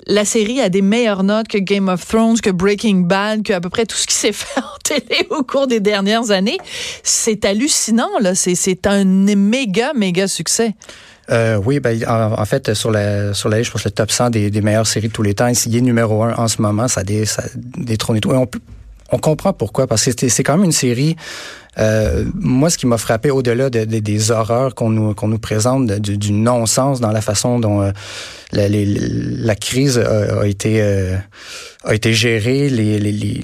la 0.08 0.26
série 0.26 0.62
a 0.62 0.70
des 0.70 0.82
meilleures 0.82 1.24
notes 1.24 1.48
que 1.48 1.58
Game 1.58 1.90
of 1.90 2.06
Thrones, 2.08 2.40
que 2.40 2.50
Breaking 2.50 3.02
Bad, 3.02 3.44
que 3.44 3.54
à 3.54 3.62
peu 3.62 3.70
près 3.70 3.86
tout 3.86 3.98
ce 3.98 4.08
qui 4.08 4.16
s'est 4.16 4.32
fait 4.34 4.60
en 4.60 4.78
télé 4.84 5.28
au 5.30 5.44
cours 5.44 5.68
des 5.68 5.80
dernières 5.80 6.32
années. 6.32 6.58
C'est 7.04 7.46
hallucinant, 7.46 8.10
là. 8.20 8.36
C'est 8.36 8.88
un 8.88 9.06
méga, 9.06 9.94
méga 9.94 10.28
succès. 10.28 10.76
Euh, 11.30 11.62
oui, 11.64 11.80
ben, 11.80 12.04
en, 12.08 12.46
fait, 12.46 12.74
sur 12.74 12.90
la, 12.90 13.34
sur 13.36 13.50
la, 13.50 13.62
je 13.62 13.70
pense 13.70 13.84
le 13.86 13.92
top 13.92 14.10
100 14.10 14.32
des, 14.32 14.50
des 14.50 14.62
meilleures 14.62 14.88
séries 14.88 15.10
de 15.10 15.14
tous 15.14 15.22
les 15.22 15.36
temps, 15.36 15.48
il 15.48 15.76
est 15.76 15.82
numéro 15.82 16.24
un 16.24 16.34
en 16.34 16.48
ce 16.48 16.60
moment, 16.60 16.88
ça, 16.88 17.04
dé, 17.04 17.26
ça 17.26 17.44
détrône 17.56 18.20
tout. 18.20 18.32
Et 18.32 18.36
on 18.36 18.48
on 19.12 19.18
comprend 19.18 19.54
pourquoi, 19.54 19.88
parce 19.88 20.06
que 20.06 20.30
c'est 20.30 20.44
quand 20.44 20.58
même 20.58 20.66
une 20.66 20.72
série. 20.72 21.16
Euh, 21.78 22.26
moi, 22.36 22.70
ce 22.70 22.78
qui 22.78 22.88
m'a 22.88 22.98
frappé 22.98 23.32
au-delà 23.32 23.70
de, 23.70 23.86
des 23.86 24.32
horreurs 24.32 24.76
qu'on 24.76 24.90
nous, 24.90 25.14
qu'on 25.14 25.28
nous 25.28 25.40
présente, 25.40 25.86
du, 25.86 26.32
non-sens 26.32 27.00
dans 27.00 27.12
la 27.12 27.22
façon 27.22 27.60
dont 27.60 27.82
euh, 27.82 27.92
la, 28.52 28.68
la, 28.70 29.56
crise 29.56 29.98
a, 29.98 30.46
été, 30.46 30.82
euh, 30.82 31.16
a 31.84 31.96
été 31.96 32.14
gérée, 32.14 32.70
les, 32.70 33.00
les, 33.00 33.42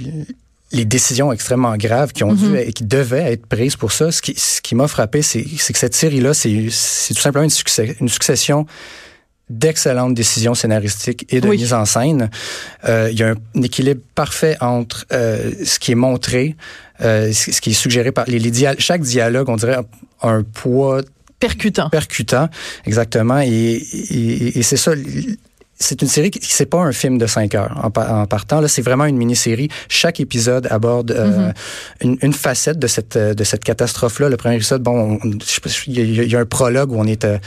les 0.72 0.86
décisions 0.86 1.32
extrêmement 1.32 1.78
graves 1.78 2.12
qui 2.12 2.24
ont 2.24 2.34
dû 2.34 2.46
mhm. 2.46 2.56
et 2.58 2.74
qui 2.74 2.84
devaient 2.84 3.32
être 3.34 3.46
prises 3.46 3.76
pour 3.76 3.92
ça. 3.92 4.12
Ce 4.12 4.22
qui, 4.22 4.34
ce 4.38 4.62
qui 4.62 4.76
m'a 4.76 4.88
frappé, 4.88 5.22
c'est 5.22 5.44
que 5.44 5.80
cette 5.80 5.96
série-là, 5.96 6.34
c'est 6.34 6.50
tout 6.50 7.22
simplement 7.22 7.46
une, 7.46 7.50
succès, 7.50 7.96
une 8.02 8.10
succession 8.10 8.66
d'excellentes 9.50 10.14
décisions 10.14 10.56
scénaristiques 10.56 11.26
et 11.30 11.42
de 11.42 11.48
mise 11.50 11.74
en 11.74 11.86
scène. 11.86 12.30
Euh, 12.88 13.10
il 13.12 13.20
y 13.20 13.24
a 13.24 13.30
un, 13.30 13.62
équilibre 13.62 14.02
parfait 14.16 14.58
entre 14.60 15.06
euh, 15.12 15.52
ce 15.64 15.80
qui 15.80 15.92
est 15.92 15.96
montré, 15.96 16.56
euh, 17.02 17.32
ce 17.32 17.62
qui 17.62 17.72
est 17.72 17.74
suggéré 17.74 18.12
par 18.12 18.26
les, 18.28 18.40
les 18.40 18.76
chaque 18.80 19.02
dialogue, 19.02 19.50
on 19.50 19.56
dirait 19.56 19.78
un 20.22 20.44
poids 20.44 21.02
percutant. 21.40 21.90
Percutant, 21.90 22.50
exactement. 22.86 23.40
Et, 23.40 23.50
et, 23.50 24.60
et 24.60 24.64
c'est 24.64 24.78
ça 24.78 24.94
c'est 25.78 26.02
une 26.02 26.08
série 26.08 26.32
qui 26.32 26.40
c'est 26.42 26.66
pas 26.66 26.80
un 26.80 26.94
film 26.94 27.18
de 27.18 27.28
cinq 27.28 27.54
heures. 27.54 27.78
En, 27.84 27.92
partant 28.26 28.62
là 28.62 28.68
c'est 28.68 28.82
vraiment 28.82 29.06
une 29.06 29.18
mini-série. 29.18 29.70
Chaque 29.90 30.20
épisode 30.20 30.68
aborde 30.72 31.12
euh, 31.12 31.52
mm-hmm. 32.02 32.18
une, 32.22 32.34
facette 32.34 32.80
de 32.80 32.88
cette 32.88 33.18
de 33.18 33.44
cette 33.44 33.64
catastrophe 33.64 34.20
là 34.20 34.30
le 34.30 34.38
premier 34.38 34.56
épisode 34.56 34.82
bon 34.82 35.20
il 35.88 36.32
y, 36.32 36.36
a 36.36 36.40
un 36.40 36.46
prologue 36.46 36.92
où 36.92 36.96
on 36.98 37.06
est 37.06 37.26
euh, 37.26 37.38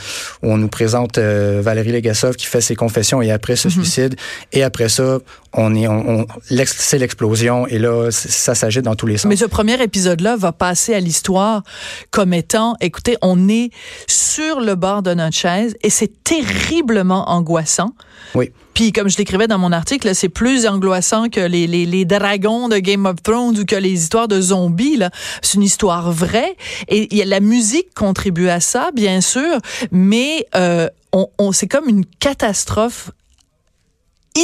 où 0.43 0.51
on 0.51 0.57
nous 0.57 0.67
présente 0.67 1.17
euh, 1.17 1.61
Valérie 1.63 1.91
Legasov 1.91 2.35
qui 2.35 2.45
fait 2.45 2.61
ses 2.61 2.75
confessions 2.75 3.21
et 3.21 3.31
après 3.31 3.55
se 3.55 3.67
mm-hmm. 3.67 3.71
suicide. 3.71 4.15
Et 4.53 4.61
après 4.61 4.89
ça 4.89 5.17
on 5.53 5.73
est 5.75 5.87
on, 5.87 6.27
c'est 6.65 6.99
l'explosion 6.99 7.65
et 7.65 7.79
là 7.79 8.09
ça 8.11 8.53
s'agit 8.53 8.83
dans 8.83 8.95
tous 8.95 9.07
les 9.07 9.17
sens. 9.17 9.29
Mais 9.29 9.37
ce 9.37 9.45
premier 9.45 9.81
épisode 9.81 10.21
là 10.21 10.35
va 10.35 10.51
passer 10.51 10.93
à 10.93 10.99
l'histoire 10.99 11.63
comme 12.11 12.33
étant 12.33 12.75
écoutez 12.79 13.17
on 13.23 13.49
est 13.49 13.71
sur 14.07 14.59
le 14.59 14.75
bord 14.75 15.01
de 15.01 15.15
notre 15.15 15.35
chaise 15.35 15.75
et 15.81 15.89
c'est 15.89 16.23
terriblement 16.23 17.31
angoissant 17.31 17.95
oui. 18.35 18.51
Puis 18.73 18.93
comme 18.93 19.09
je 19.09 19.17
l'écrivais 19.17 19.47
dans 19.47 19.57
mon 19.57 19.73
article, 19.73 20.15
c'est 20.15 20.29
plus 20.29 20.65
angoissant 20.65 21.27
que 21.27 21.41
les, 21.41 21.67
les, 21.67 21.85
les, 21.85 22.05
dragons 22.05 22.69
de 22.69 22.77
Game 22.77 23.05
of 23.05 23.21
Thrones 23.21 23.59
ou 23.59 23.65
que 23.65 23.75
les 23.75 23.91
histoires 23.91 24.29
de 24.29 24.39
zombies. 24.39 25.01
C'est 25.41 25.55
une 25.55 25.63
histoire 25.63 26.11
vraie 26.11 26.55
et 26.87 27.13
y 27.13 27.21
a, 27.21 27.25
la 27.25 27.41
musique 27.41 27.93
contribue 27.93 28.47
à 28.47 28.61
ça, 28.61 28.91
bien 28.93 29.19
sûr, 29.19 29.59
mais 29.91 30.45
euh, 30.55 30.87
on, 31.11 31.27
on 31.39 31.51
c'est 31.51 31.67
comme 31.67 31.89
une 31.89 32.05
catastrophe 32.05 33.11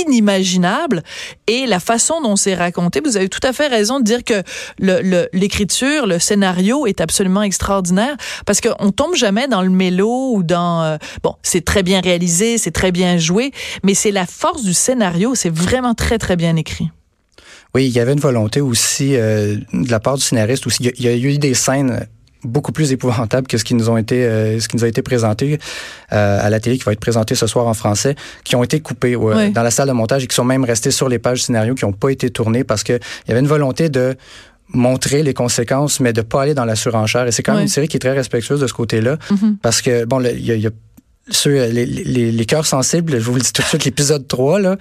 inimaginable 0.02 1.04
et 1.48 1.66
la 1.66 1.80
façon 1.80 2.22
dont 2.22 2.36
c'est 2.36 2.56
raconté, 2.56 3.02
vous 3.04 3.18
avez 3.18 3.30
tout 3.30 3.46
à 3.46 3.54
fait 3.54 3.68
raison 3.68 4.00
de 4.00 4.04
dire 4.04 4.24
que 4.24 4.44
l'écriture, 5.34 6.08
le, 6.08 6.20
scénario 6.20 6.86
est 6.88 7.02
absolument 7.02 7.44
extraordinaire 7.44 8.16
parce 8.46 8.62
qu'on 8.62 8.92
tombe 8.92 9.16
jamais 9.16 9.48
dans 9.48 9.62
le 9.62 9.70
mélo 9.70 10.34
ou 10.34 10.44
dans 10.44 10.84
euh, 10.84 10.98
bon, 11.24 11.36
c'est 11.44 11.64
très 11.64 11.84
bien 11.84 12.02
réalisé, 12.02 12.58
c'est 12.58 12.72
très 12.72 12.92
bien 12.92 13.18
joué, 13.18 13.52
mais 13.84 13.94
c'est 13.94 14.12
la 14.12 14.26
force 14.26 14.64
du 14.64 14.74
scénario, 14.74 15.36
c'est 15.36 15.54
vraiment 15.54 15.94
très 15.94 16.18
très 16.18 16.36
bien 16.36 16.56
écrit. 16.56 16.90
Oui, 17.74 17.88
il 17.88 17.92
y 17.92 18.00
avait 18.00 18.14
une 18.14 18.20
volonté 18.20 18.62
aussi 18.62 19.16
euh, 19.16 19.58
de 19.74 19.92
la 19.92 20.00
part 20.00 20.16
du 20.16 20.24
scénariste 20.24 20.66
aussi. 20.66 20.92
Il 20.98 21.04
y 21.04 21.08
a 21.08 21.16
eu 21.16 21.38
des 21.38 21.54
scènes 21.54 22.08
beaucoup 22.46 22.72
plus 22.72 22.92
épouvantable 22.92 23.48
que 23.48 23.58
ce 23.58 23.64
qui 23.64 23.74
nous 23.74 23.90
ont 23.90 23.98
été 23.98 24.24
euh, 24.26 24.60
ce 24.60 24.68
qui 24.68 24.76
nous 24.78 24.84
a 24.84 24.88
été 24.88 25.02
présenté 25.02 25.60
euh, 26.14 26.40
à 26.42 26.50
la 26.50 26.60
télé 26.60 26.78
qui 26.78 26.84
va 26.84 26.94
être 26.94 27.00
présenté 27.00 27.36
ce 27.36 27.48
soir 27.48 27.68
en 27.68 27.74
français 27.74 28.16
qui 28.44 28.56
ont 28.56 28.64
été 28.64 28.80
coupés 28.80 29.16
dans 29.16 29.64
la 29.64 29.72
salle 29.72 29.88
de 29.88 29.94
montage 29.94 30.24
et 30.24 30.28
qui 30.28 30.36
sont 30.36 30.46
même 30.46 30.64
restés 30.64 30.92
sur 30.92 31.10
les 31.10 31.20
pages 31.20 31.44
scénario 31.44 31.76
qui 31.76 31.86
n'ont 31.86 31.94
pas 31.94 32.10
été 32.10 32.30
tournés 32.30 32.64
parce 32.64 32.84
que 32.84 32.94
il 32.94 33.30
y 33.30 33.32
avait 33.32 33.42
une 33.42 33.48
volonté 33.48 33.90
de 33.90 34.16
montrer 34.70 35.24
les 35.24 35.34
conséquences 35.34 36.00
mais 36.00 36.14
de 36.14 36.22
pas 36.22 36.44
aller 36.44 36.54
dans 36.54 36.66
la 36.66 36.76
surenchère. 36.76 37.28
Et 37.28 37.32
c'est 37.32 37.44
quand 37.44 37.54
même 37.54 37.64
une 37.64 37.68
série 37.68 37.88
qui 37.88 37.98
est 37.98 38.00
très 38.00 38.14
respectueuse 38.14 38.60
de 38.60 38.68
ce 38.68 38.74
côté-là 38.74 39.18
mm-hmm. 39.30 39.58
parce 39.62 39.82
que 39.82 40.06
bon 40.06 40.22
il 40.22 40.46
y 40.46 40.68
a, 40.68 40.72
ceux, 41.30 41.66
les, 41.70 41.86
les, 41.86 42.32
les 42.32 42.46
cœurs 42.46 42.66
sensibles, 42.66 43.20
je 43.20 43.26
vous 43.26 43.36
le 43.36 43.42
dis 43.42 43.52
tout 43.52 43.62
de 43.62 43.68
suite, 43.68 43.86
l'épisode 43.86 44.28
3, 44.28 44.60
là, 44.60 44.78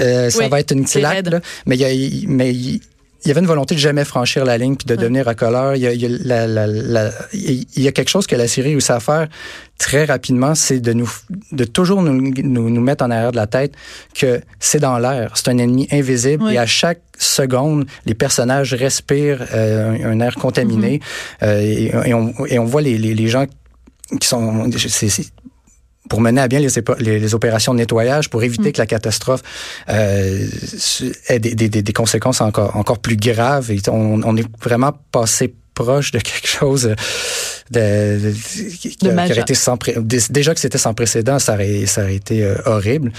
euh, 0.00 0.30
ça 0.30 0.48
va 0.48 0.60
être 0.60 0.72
une 0.72 0.86
claque, 0.86 1.26
là, 1.28 1.40
mais 1.66 1.76
il 1.76 1.80
y 1.80 1.84
a, 1.84 2.28
mais 2.28 2.54
il 3.24 3.28
y 3.28 3.30
avait 3.30 3.40
une 3.40 3.46
volonté 3.46 3.74
de 3.74 3.80
jamais 3.80 4.04
franchir 4.04 4.44
la 4.44 4.56
ligne 4.56 4.76
puis 4.76 4.86
de 4.86 4.96
devenir 4.96 5.28
accoleur. 5.28 5.76
Il 5.76 5.82
y 5.82 5.86
a, 5.86 5.92
il 5.92 6.00
y 6.00 6.06
a, 6.06 6.18
la, 6.22 6.46
la, 6.46 6.66
la, 6.66 7.10
il 7.32 7.82
y 7.82 7.88
a 7.88 7.92
quelque 7.92 8.08
chose 8.08 8.26
que 8.26 8.36
la 8.36 8.48
série 8.48 8.70
réussit 8.70 8.90
à 8.90 9.00
faire 9.00 9.28
très 9.78 10.04
rapidement, 10.04 10.54
c'est 10.54 10.78
de 10.80 10.92
nous, 10.92 11.10
de 11.52 11.64
toujours 11.64 12.02
nous, 12.02 12.12
nous, 12.12 12.70
nous, 12.70 12.80
mettre 12.82 13.02
en 13.02 13.10
arrière 13.10 13.32
de 13.32 13.36
la 13.36 13.46
tête 13.46 13.72
que 14.14 14.42
c'est 14.58 14.78
dans 14.78 14.98
l'air, 14.98 15.32
c'est 15.34 15.48
un 15.48 15.56
ennemi 15.56 15.88
invisible 15.90 16.52
et 16.52 16.58
à 16.58 16.66
chaque 16.66 17.00
seconde, 17.18 17.86
les 18.04 18.14
personnages 18.14 18.74
respirent 18.74 19.46
euh, 19.54 19.96
un, 20.04 20.20
air 20.20 20.34
contaminé 20.34 20.98
mm-hmm. 20.98 21.46
euh, 21.46 21.60
et, 22.04 22.10
et, 22.10 22.14
on, 22.14 22.34
et 22.46 22.58
on 22.58 22.66
voit 22.66 22.82
les, 22.82 22.98
les, 22.98 23.14
les 23.14 23.28
gens 23.28 23.46
qui 24.20 24.28
sont 24.28 24.68
pour 26.10 26.20
mener 26.20 26.40
à 26.40 26.48
bien 26.48 26.58
les, 26.58 27.18
les, 27.20 27.34
opérations 27.34 27.72
de 27.72 27.78
nettoyage, 27.78 28.28
pour 28.28 28.42
éviter 28.42 28.68
mm. 28.68 28.72
que 28.72 28.78
la 28.78 28.86
catastrophe 28.86 29.42
euh, 29.88 30.46
ait 31.28 31.38
des, 31.38 31.54
des, 31.54 31.68
des, 31.68 31.92
conséquences 31.92 32.40
encore, 32.40 32.76
encore 32.76 32.98
plus 32.98 33.16
graves. 33.16 33.70
Et 33.70 33.80
on, 33.88 34.20
on 34.24 34.36
est 34.36 34.46
vraiment 34.60 34.92
passé 35.12 35.54
proche 35.72 36.10
de 36.10 36.18
quelque 36.18 36.48
chose 36.48 36.94
de, 37.70 38.20
de 38.20 38.32
qui, 38.32 38.96
qui, 38.96 39.08
aurait 39.08 39.38
été 39.38 39.54
sans 39.54 39.78
déjà 40.04 40.52
que 40.52 40.60
c'était 40.60 40.78
sans 40.78 40.94
précédent, 40.94 41.38
ça 41.38 41.54
aurait, 41.54 41.86
ça 41.86 42.02
aurait 42.02 42.16
été 42.16 42.44
euh, 42.44 42.56
horrible. 42.66 43.12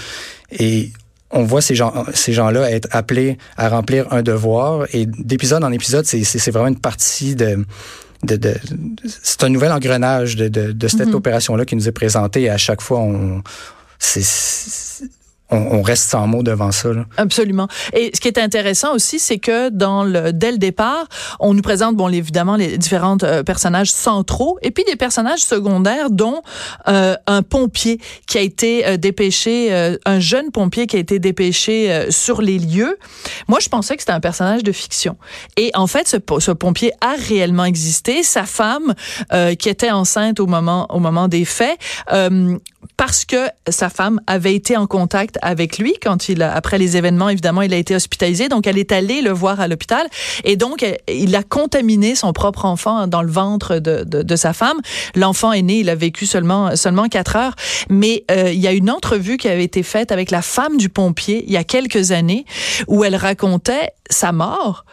Et 0.50 0.92
on 1.30 1.44
voit 1.44 1.62
ces 1.62 1.74
gens 1.74 2.04
ces 2.12 2.34
gens-là 2.34 2.70
être 2.70 2.88
appelés 2.90 3.38
à 3.56 3.70
remplir 3.70 4.12
un 4.12 4.22
devoir 4.22 4.84
et 4.92 5.06
d'épisode 5.06 5.64
en 5.64 5.72
épisode, 5.72 6.04
c'est 6.04 6.50
vraiment 6.50 6.68
une 6.68 6.78
partie 6.78 7.34
de 7.34 7.64
de, 8.22 8.54
c'est 9.06 9.44
un 9.44 9.48
nouvel 9.48 9.72
engrenage 9.72 10.36
de, 10.36 10.48
de, 10.48 10.88
cette 10.88 11.08
mhm. 11.08 11.14
opération-là 11.14 11.64
qui 11.64 11.76
nous 11.76 11.88
est 11.88 11.92
présenté 11.92 12.42
et 12.42 12.50
à 12.50 12.58
chaque 12.58 12.80
fois, 12.80 13.00
on, 13.00 13.42
c'est, 13.98 14.22
on, 15.52 15.82
reste 15.82 16.10
sans 16.10 16.26
mots 16.26 16.42
devant 16.42 16.72
ça. 16.72 16.92
Là. 16.92 17.04
Absolument. 17.16 17.68
Et 17.92 18.10
ce 18.14 18.20
qui 18.20 18.28
est 18.28 18.38
intéressant 18.38 18.94
aussi, 18.94 19.18
c'est 19.18 19.38
que 19.38 19.68
dans 19.70 20.04
le 20.04 20.32
dès 20.32 20.52
le 20.52 20.58
départ, 20.58 21.06
on 21.40 21.54
nous 21.54 21.62
présente 21.62 21.96
bon 21.96 22.08
évidemment 22.08 22.56
les 22.56 22.78
différents 22.78 23.16
euh, 23.22 23.42
personnages 23.42 23.90
centraux 23.90 24.58
et 24.62 24.70
puis 24.70 24.84
des 24.84 24.96
personnages 24.96 25.40
secondaires, 25.40 26.10
dont 26.10 26.42
euh, 26.88 27.16
un 27.26 27.42
pompier 27.42 28.00
qui 28.26 28.38
a 28.38 28.40
été 28.40 28.86
euh, 28.86 28.96
dépêché, 28.96 29.72
euh, 29.72 29.96
un 30.04 30.20
jeune 30.20 30.50
pompier 30.50 30.86
qui 30.86 30.96
a 30.96 30.98
été 30.98 31.18
dépêché 31.18 32.06
sur 32.10 32.42
les 32.42 32.58
lieux. 32.58 32.98
Moi, 33.48 33.58
je 33.60 33.68
pensais 33.68 33.96
que 33.96 34.02
c'était 34.02 34.12
un 34.12 34.20
personnage 34.20 34.62
de 34.62 34.72
fiction. 34.72 35.16
Et 35.56 35.70
en 35.74 35.86
fait, 35.86 36.08
ce, 36.08 36.16
ce 36.38 36.50
pompier 36.50 36.92
a 37.00 37.14
réellement 37.28 37.64
existé. 37.64 38.22
Sa 38.22 38.44
femme, 38.44 38.94
qui 39.58 39.68
était 39.68 39.90
enceinte 39.90 40.40
au 40.40 40.46
moment 40.46 40.86
au 40.90 40.98
moment 40.98 41.28
des 41.28 41.44
faits, 41.44 41.78
parce 42.96 43.24
que 43.24 43.48
sa 43.68 43.88
femme 43.88 44.20
avait 44.26 44.54
été 44.54 44.76
en 44.76 44.86
contact 44.86 45.38
avec 45.42 45.78
lui 45.78 45.94
quand 46.02 46.28
il, 46.28 46.42
après 46.42 46.78
les 46.78 46.96
événements, 46.96 47.28
évidemment, 47.28 47.62
il 47.62 47.74
a 47.74 47.76
été 47.76 47.94
hospitalisé. 47.94 48.48
Donc, 48.48 48.66
elle 48.66 48.78
est 48.78 48.92
allée 48.92 49.20
le 49.20 49.30
voir 49.30 49.60
à 49.60 49.68
l'hôpital 49.68 50.06
et 50.44 50.56
donc 50.56 50.84
il 51.08 51.34
a 51.36 51.42
contaminé 51.42 52.14
son 52.14 52.32
propre 52.32 52.64
enfant 52.64 53.06
dans 53.06 53.22
le 53.22 53.30
ventre 53.30 53.78
de, 53.78 54.04
de, 54.04 54.22
de 54.22 54.36
sa 54.36 54.52
femme. 54.52 54.80
L'enfant 55.14 55.52
est 55.52 55.62
né, 55.62 55.80
il 55.80 55.90
a 55.90 55.94
vécu 55.94 56.26
seulement 56.26 56.74
seulement 56.76 57.08
quatre 57.08 57.36
heures, 57.36 57.54
mais 57.90 58.24
euh, 58.30 58.50
il 58.52 58.60
y 58.60 58.66
a 58.66 58.72
une 58.72 58.90
entrevue 58.90 59.36
qui 59.36 59.48
avait 59.48 59.64
été 59.64 59.82
faite 59.82 60.12
avec 60.12 60.30
la 60.30 60.42
femme 60.42 60.76
du 60.76 60.88
pompier 60.88 61.44
il 61.46 61.52
y 61.52 61.56
a 61.56 61.64
quelques 61.64 62.12
années 62.12 62.44
où 62.88 63.04
elle 63.04 63.16
racontait 63.16 63.90
sa 64.10 64.32
mort 64.32 64.84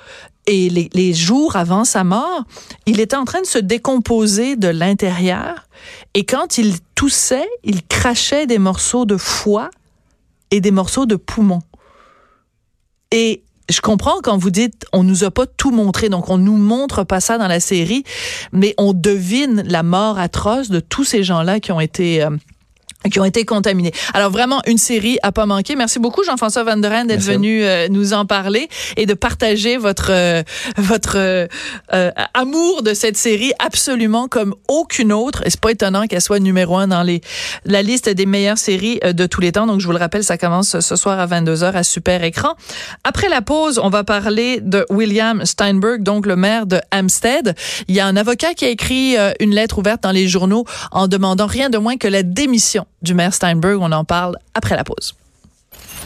et 0.48 0.70
les, 0.70 0.89
les, 0.94 1.13
jours 1.13 1.56
avant 1.58 1.86
sa 1.86 2.03
mort, 2.03 2.44
il 2.88 3.00
était 3.00 3.15
en 3.15 3.25
train 3.25 3.41
de 3.41 3.46
se 3.46 3.60
décomposer 3.60 4.56
de 4.56 4.68
l'intérieur. 4.68 5.68
Et 6.15 6.25
quand 6.25 6.58
il 6.58 6.77
toussait, 6.96 7.48
il 7.63 7.86
crachait 7.86 8.48
des 8.48 8.58
morceaux 8.58 9.06
de 9.06 9.15
foie 9.15 9.70
et 10.51 10.62
des 10.62 10.72
morceaux 10.72 11.06
de 11.06 11.15
poumon. 11.15 11.60
Et 13.12 13.44
je 13.70 13.82
comprends 13.82 14.20
quand 14.22 14.38
vous 14.38 14.50
dites 14.50 14.86
on 14.94 15.03
nous 15.03 15.24
a 15.24 15.32
pas 15.32 15.46
tout 15.46 15.72
montré, 15.72 16.10
donc 16.10 16.29
on 16.29 16.38
nous 16.38 16.58
montre 16.58 17.03
pas 17.03 17.20
ça 17.20 17.38
dans 17.38 17.48
la 17.48 17.60
série, 17.60 18.03
mais 18.51 18.74
on 18.77 18.94
devine 18.94 19.63
la 19.65 19.84
mort 19.84 20.18
atroce 20.20 20.70
de 20.70 20.79
tous 20.79 21.03
ces 21.03 21.24
gens-là 21.24 21.60
qui 21.60 21.72
ont 21.72 21.79
été 21.79 22.24
euh, 22.24 22.32
qui 23.08 23.20
ont 23.20 23.25
été 23.25 23.46
contaminés. 23.46 23.94
Alors 24.13 24.29
vraiment 24.29 24.62
une 24.68 24.77
série 24.77 25.18
à 25.24 25.32
pas 25.32 25.46
manquer. 25.46 25.75
Merci 25.75 26.00
beaucoup 26.00 26.24
Jean-François 26.24 26.63
Van 26.63 26.75
der 26.75 27.06
d'être 27.06 27.22
venu 27.22 27.63
euh, 27.63 27.88
nous 27.89 28.13
en 28.13 28.25
parler 28.25 28.68
et 28.98 29.06
de 29.06 29.13
partager 29.13 29.77
votre 29.77 30.12
euh, 30.12 30.44
votre 30.77 31.15
euh, 31.15 31.48
amour 32.34 32.84
de 32.84 32.94
cette 32.94 33.15
série 33.15 33.53
absolument 33.60 34.27
comme 34.27 34.53
aucune 34.68 35.13
autre. 35.13 35.44
Et 35.46 35.50
c'est 35.50 35.62
pas 35.62 35.72
étonnant 35.72 36.08
qu'elle 36.08 36.22
soit 36.22 36.39
numéro 36.39 36.77
un 36.77 36.88
dans 36.88 37.03
les 37.03 37.22
la 37.63 37.82
liste 37.82 38.10
des 38.10 38.25
meilleures 38.25 38.58
séries 38.58 39.00
de 39.01 39.25
tous 39.25 39.39
les 39.39 39.53
temps. 39.53 39.65
Donc 39.65 39.79
je 39.79 39.86
vous 39.86 39.94
le 39.94 40.00
rappelle, 40.00 40.24
ça 40.24 40.38
commence 40.38 40.79
ce 40.79 40.96
soir 40.96 41.20
à 41.20 41.27
22h 41.27 41.72
à 41.72 41.84
Super 41.84 42.24
Écran. 42.24 42.56
Après 43.06 43.29
la 43.29 43.41
pause, 43.41 43.79
on 43.82 43.89
va 43.89 44.03
parler 44.03 44.60
de 44.62 44.86
William 44.89 45.46
Steinberg, 45.46 46.03
donc 46.03 46.25
le 46.25 46.36
maire 46.36 46.65
de 46.65 46.82
Hampstead. 46.94 47.56
Il 47.88 47.96
y 47.96 48.01
a 48.01 48.08
un 48.08 48.18
avocat 48.18 48.53
qui 48.53 48.65
a 48.65 48.70
écrit 48.70 49.15
une 49.39 49.53
lettre 49.56 49.77
ouverte 49.77 50.03
dans 50.03 50.12
les 50.12 50.27
journaux 50.27 50.65
en 50.91 51.08
demandant 51.08 51.48
rien 51.48 51.70
de 51.70 51.77
moins 51.77 51.98
que 51.98 52.08
la 52.08 52.24
démission 52.24 52.86
du 53.01 53.13
maire 53.13 53.34
Steinberg. 53.34 53.79
On 53.82 53.91
en 53.91 54.06
parle 54.06 54.38
après 54.53 54.75
la 54.75 54.84
pause. 54.84 55.15